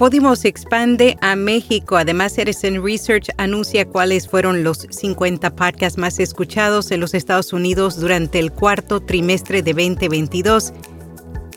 [0.00, 1.98] Podimo se expande a México.
[1.98, 8.00] Además, Edison Research anuncia cuáles fueron los 50 podcasts más escuchados en los Estados Unidos
[8.00, 10.72] durante el cuarto trimestre de 2022.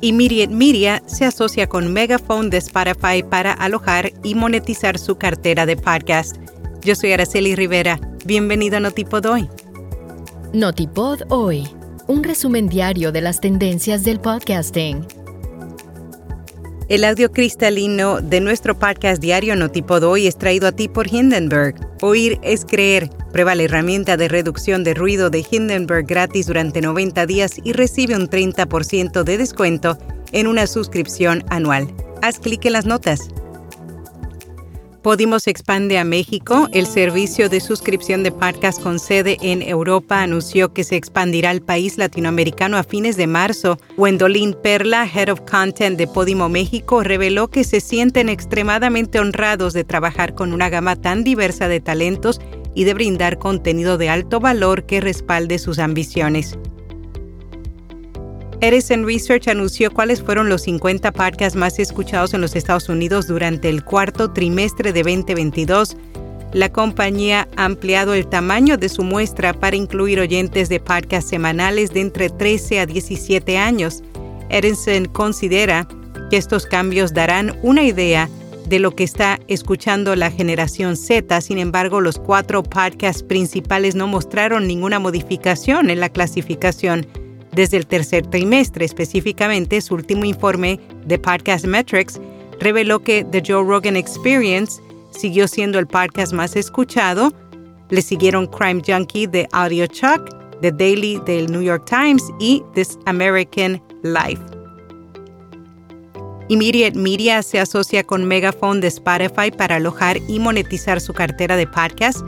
[0.00, 5.76] Immediate Media se asocia con Megaphone de Spotify para alojar y monetizar su cartera de
[5.76, 6.36] podcast.
[6.80, 8.00] Yo soy Araceli Rivera.
[8.24, 9.50] Bienvenido a Notipod Hoy.
[10.54, 11.68] Notipod Hoy,
[12.06, 15.19] un resumen diario de las tendencias del podcasting
[16.90, 21.76] el audio cristalino de nuestro podcast diario Notipod hoy es traído a ti por Hindenburg.
[22.02, 23.08] Oír es creer.
[23.32, 28.16] Prueba la herramienta de reducción de ruido de Hindenburg gratis durante 90 días y recibe
[28.16, 29.98] un 30% de descuento
[30.32, 31.94] en una suscripción anual.
[32.22, 33.28] Haz clic en las notas.
[35.02, 36.68] Podimo expande a México.
[36.74, 41.62] El servicio de suscripción de podcast con sede en Europa anunció que se expandirá al
[41.62, 43.78] país latinoamericano a fines de marzo.
[43.96, 49.84] Wendolin Perla, Head of Content de Podimo México, reveló que se sienten extremadamente honrados de
[49.84, 52.38] trabajar con una gama tan diversa de talentos
[52.74, 56.58] y de brindar contenido de alto valor que respalde sus ambiciones.
[58.62, 63.70] Edison Research anunció cuáles fueron los 50 podcasts más escuchados en los Estados Unidos durante
[63.70, 65.96] el cuarto trimestre de 2022.
[66.52, 71.94] La compañía ha ampliado el tamaño de su muestra para incluir oyentes de podcasts semanales
[71.94, 74.02] de entre 13 a 17 años.
[74.50, 75.88] Edison considera
[76.28, 78.28] que estos cambios darán una idea
[78.68, 81.40] de lo que está escuchando la generación Z.
[81.40, 87.06] Sin embargo, los cuatro podcasts principales no mostraron ninguna modificación en la clasificación
[87.52, 88.84] desde el tercer trimestre.
[88.84, 92.20] Específicamente, su último informe de Podcast Metrics
[92.60, 97.32] reveló que The Joe Rogan Experience siguió siendo el podcast más escuchado.
[97.88, 100.28] Le siguieron Crime Junkie de Audio Chuck,
[100.60, 104.40] The Daily del New York Times y This American Life.
[106.48, 111.66] Immediate Media se asocia con Megaphone de Spotify para alojar y monetizar su cartera de
[111.66, 112.24] podcasts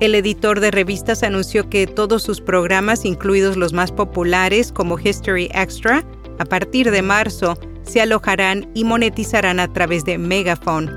[0.00, 5.50] el editor de revistas anunció que todos sus programas, incluidos los más populares como History
[5.54, 6.04] Extra,
[6.38, 10.90] a partir de marzo se alojarán y monetizarán a través de Megaphone.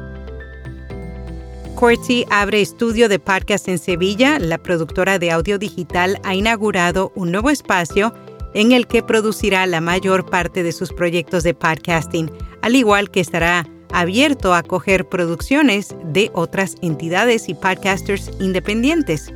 [1.76, 4.40] Corti abre estudio de podcast en Sevilla.
[4.40, 8.14] La productora de audio digital ha inaugurado un nuevo espacio
[8.54, 12.32] en el que producirá la mayor parte de sus proyectos de podcasting,
[12.62, 19.32] al igual que estará abierto a acoger producciones de otras entidades y podcasters independientes.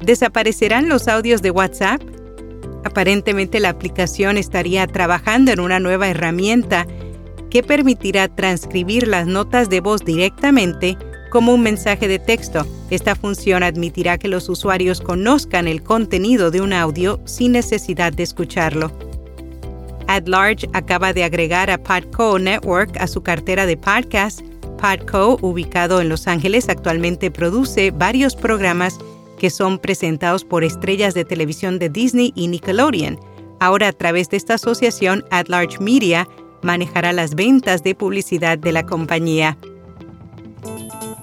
[0.00, 2.00] ¿Desaparecerán los audios de WhatsApp?
[2.84, 6.86] Aparentemente la aplicación estaría trabajando en una nueva herramienta
[7.50, 10.96] que permitirá transcribir las notas de voz directamente
[11.30, 12.66] como un mensaje de texto.
[12.90, 18.22] Esta función admitirá que los usuarios conozcan el contenido de un audio sin necesidad de
[18.22, 19.07] escucharlo.
[20.08, 24.40] AdLarge acaba de agregar a Podco Network a su cartera de podcast.
[24.80, 28.98] Podco, ubicado en Los Ángeles, actualmente produce varios programas
[29.38, 33.20] que son presentados por estrellas de televisión de Disney y Nickelodeon.
[33.60, 36.26] Ahora, a través de esta asociación, AdLarge Media
[36.62, 39.58] manejará las ventas de publicidad de la compañía.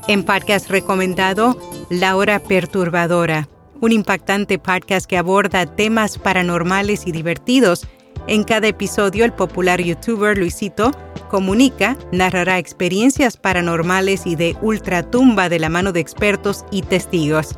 [0.07, 1.59] En podcast recomendado,
[1.89, 3.49] La Hora Perturbadora,
[3.81, 7.87] un impactante podcast que aborda temas paranormales y divertidos
[8.27, 10.91] en cada episodio, el popular youtuber Luisito
[11.29, 17.55] comunica, narrará experiencias paranormales y de ultratumba de la mano de expertos y testigos.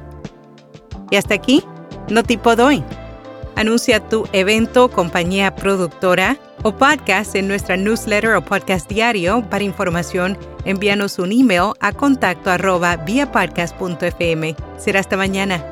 [1.10, 1.64] Y hasta aquí,
[2.10, 2.84] no tipo doy.
[3.56, 9.44] Anuncia tu evento, compañía productora o podcast en nuestra newsletter o podcast diario.
[9.50, 12.98] Para información, envíanos un email a contacto arroba
[14.78, 15.64] Será hasta mañana.